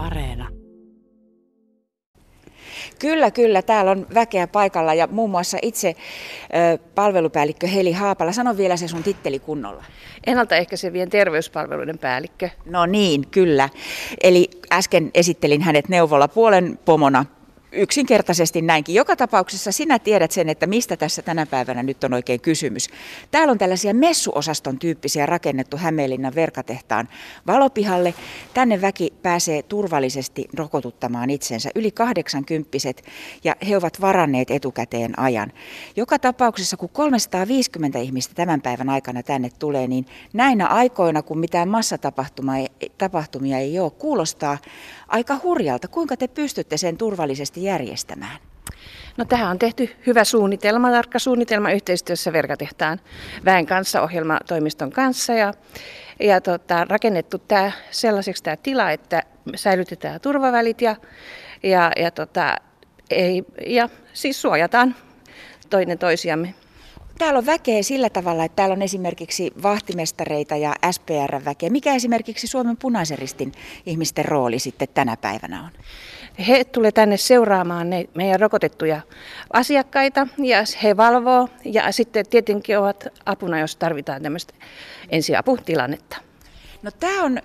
[0.00, 0.48] Areena.
[2.98, 3.62] Kyllä, kyllä.
[3.62, 8.32] Täällä on väkeä paikalla ja muun muassa itse ö, palvelupäällikkö Heli Haapala.
[8.32, 9.84] Sano vielä se sun titteli kunnolla.
[10.26, 12.48] Ennaltaehkäisevien terveyspalveluiden päällikkö.
[12.64, 13.68] No niin, kyllä.
[14.22, 17.24] Eli äsken esittelin hänet neuvola puolen pomona
[17.72, 18.94] yksinkertaisesti näinkin.
[18.94, 22.88] Joka tapauksessa sinä tiedät sen, että mistä tässä tänä päivänä nyt on oikein kysymys.
[23.30, 27.08] Täällä on tällaisia messuosaston tyyppisiä rakennettu Hämeenlinnan verkatehtaan
[27.46, 28.14] valopihalle.
[28.54, 31.70] Tänne väki pääsee turvallisesti rokotuttamaan itsensä.
[31.74, 32.78] Yli 80
[33.44, 35.52] ja he ovat varanneet etukäteen ajan.
[35.96, 41.68] Joka tapauksessa, kun 350 ihmistä tämän päivän aikana tänne tulee, niin näinä aikoina, kun mitään
[41.68, 44.58] massatapahtumia ei ole, kuulostaa
[45.08, 45.88] aika hurjalta.
[45.88, 48.38] Kuinka te pystytte sen turvallisesti järjestämään?
[49.16, 53.00] No tähän on tehty hyvä suunnitelma, tarkka suunnitelma yhteistyössä Verkatehtaan
[53.44, 55.54] väen kanssa, ohjelmatoimiston kanssa ja,
[56.20, 59.22] ja tota, rakennettu tämä sellaiseksi tämä tila, että
[59.54, 60.96] säilytetään turvavälit ja,
[61.62, 62.56] ja, ja, tota,
[63.10, 64.94] ei, ja siis suojataan
[65.70, 66.54] toinen toisiamme.
[67.20, 71.70] Täällä on väkeä sillä tavalla, että täällä on esimerkiksi vahtimestareita ja SPR-väkeä.
[71.70, 73.52] Mikä esimerkiksi Suomen punaisen ristin
[73.86, 75.70] ihmisten rooli sitten tänä päivänä on?
[76.48, 79.00] He tulee tänne seuraamaan ne meidän rokotettuja
[79.52, 84.54] asiakkaita ja he valvoo ja sitten tietenkin ovat apuna, jos tarvitaan tämmöistä
[85.10, 86.16] ensiaputilannetta.
[86.82, 87.38] No tämä on,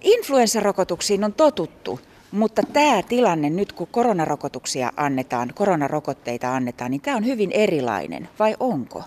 [0.00, 2.00] influenssarokotuksiin on totuttu.
[2.34, 8.56] Mutta tämä tilanne nyt, kun koronarokotuksia annetaan, koronarokotteita annetaan, niin tämä on hyvin erilainen, vai
[8.60, 9.02] onko?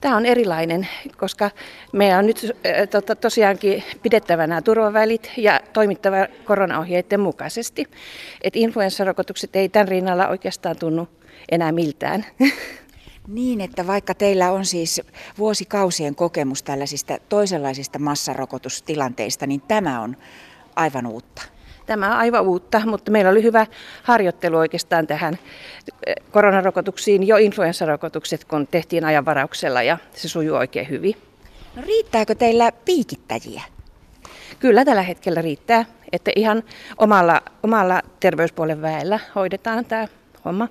[0.00, 1.50] Tämä on erilainen, koska
[1.92, 2.56] meillä on nyt
[2.90, 7.86] tota, tosiaankin pidettävä nämä turvavälit ja toimittava koronaohjeiden mukaisesti.
[8.42, 11.08] Et influenssarokotukset ei tämän rinnalla oikeastaan tunnu
[11.50, 12.26] enää miltään.
[13.28, 15.02] Niin, että vaikka teillä on siis
[15.38, 20.16] vuosikausien kokemus tällaisista toisenlaisista massarokotustilanteista, niin tämä on
[20.76, 21.55] aivan uutta.
[21.86, 23.66] Tämä on aivan uutta, mutta meillä oli hyvä
[24.02, 25.38] harjoittelu oikeastaan tähän
[26.06, 31.16] eh, koronarokotuksiin, jo influenssarokotukset, kun tehtiin ajanvarauksella ja se sujuu oikein hyvin.
[31.76, 33.62] No riittääkö teillä piikittäjiä?
[34.58, 36.62] Kyllä tällä hetkellä riittää, että ihan
[36.98, 40.08] omalla, omalla terveyspuolen väellä hoidetaan tämä
[40.44, 40.68] homma.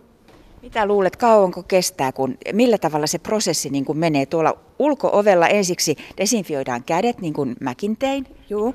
[0.65, 5.95] Mitä luulet, kauanko kestää, kun, millä tavalla se prosessi niin kuin menee tuolla ulkoovella ensiksi
[6.17, 8.27] desinfioidaan kädet, niin kuin mäkin tein?
[8.49, 8.73] Joo,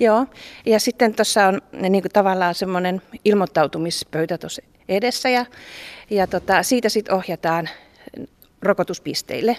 [0.00, 0.26] joo.
[0.66, 5.46] ja sitten tuossa on niin kuin tavallaan semmoinen ilmoittautumispöytä tuossa edessä ja,
[6.10, 7.68] ja tota, siitä sitten ohjataan
[8.62, 9.56] rokotuspisteille.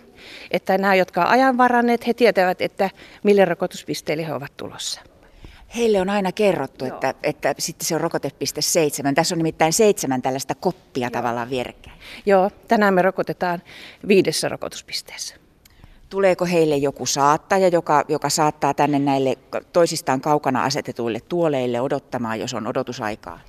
[0.51, 2.90] Että nämä, jotka ajan varanneet, he tietävät, että
[3.23, 5.01] mille rokotuspisteille he ovat tulossa.
[5.75, 9.16] Heille on aina kerrottu, että, että sitten se on rokotepiste seitsemän.
[9.16, 11.09] Tässä on nimittäin seitsemän tällaista koppia Joo.
[11.09, 12.00] tavallaan vierekkäin.
[12.25, 13.61] Joo, tänään me rokotetaan
[14.07, 15.35] viidessä rokotuspisteessä.
[16.09, 19.38] Tuleeko heille joku saattaja, joka, joka saattaa tänne näille
[19.73, 23.40] toisistaan kaukana asetetuille tuoleille odottamaan, jos on odotusaikaa?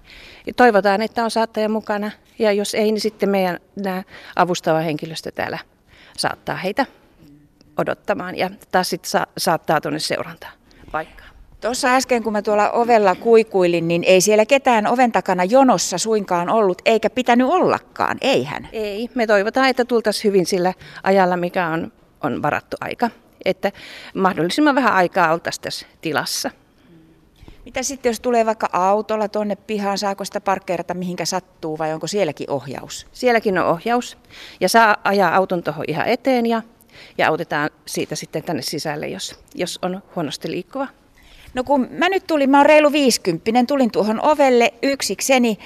[0.57, 4.03] Toivotaan, että on saattaja mukana ja jos ei, niin sitten meidän nämä
[4.37, 5.59] avustava henkilöstö täällä
[6.17, 6.87] saattaa heitä
[7.77, 10.53] odottamaan ja taas sitten sa- saattaa tuonne seurantaan
[10.93, 11.34] paikkaan.
[11.65, 16.49] Tuossa äsken, kun mä tuolla ovella kuikuilin, niin ei siellä ketään oven takana jonossa suinkaan
[16.49, 18.69] ollut, eikä pitänyt ollakaan, eihän?
[18.73, 21.93] Ei, me toivotaan, että tultaisiin hyvin sillä ajalla, mikä on,
[22.23, 23.11] on varattu aika.
[23.45, 23.73] Että
[24.15, 26.51] mahdollisimman vähän aikaa oltaisiin tässä tilassa.
[27.65, 32.07] Mitä sitten, jos tulee vaikka autolla tuonne pihaan, saako sitä parkkeerata mihinkä sattuu vai onko
[32.07, 33.07] sielläkin ohjaus?
[33.13, 34.19] Sielläkin on ohjaus
[34.61, 36.63] ja saa ajaa auton tuohon ihan eteen ja,
[37.19, 40.89] ja autetaan siitä sitten tänne sisälle, jos, jos on huonosti liikkuva.
[41.55, 45.59] No kun mä nyt tulin, mä oon reilu 50, tulin tuohon ovelle yksikseni,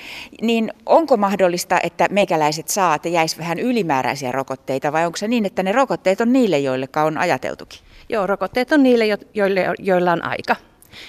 [0.42, 5.46] niin onko mahdollista, että meikäläiset saa, että jäisi vähän ylimääräisiä rokotteita vai onko se niin,
[5.46, 7.80] että ne rokotteet on niille, joille on ajateltukin?
[8.08, 9.04] Joo, rokotteet on niille,
[9.34, 10.56] joille, joilla on aika.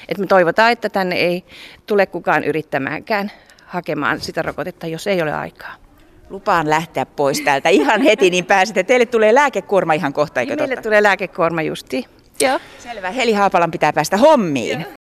[0.07, 1.43] Et me toivotaan, että tänne ei
[1.85, 3.31] tule kukaan yrittämäänkään
[3.65, 5.75] hakemaan sitä rokotetta, jos ei ole aikaa.
[6.29, 8.83] Lupaan lähteä pois täältä ihan heti, niin pääsette.
[8.83, 10.87] Teille tulee lääkekuorma ihan kohta, eikö Meille totta?
[10.89, 12.05] tulee lääkekuorma justi.
[12.41, 12.59] Joo.
[12.79, 13.11] Selvä.
[13.11, 14.81] Heli Haapalan pitää päästä hommiin.
[14.81, 14.98] Joo.